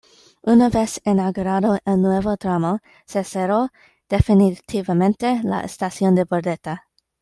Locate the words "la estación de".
5.43-6.23